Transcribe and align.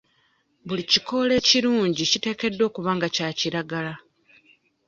Buli 0.67 0.83
kikoola 0.91 1.33
ekirungi 1.41 2.03
kiteekeddwa 2.11 2.63
okuba 2.69 2.91
nga 2.95 3.07
kya 3.15 3.29
kiragala. 3.39 3.93